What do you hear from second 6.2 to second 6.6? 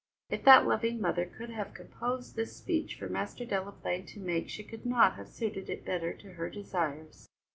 her